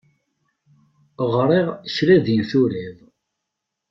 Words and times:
Ɣriɣ 1.33 1.67
kra 1.93 2.17
din 2.25 2.41
turiḍ. 2.49 2.97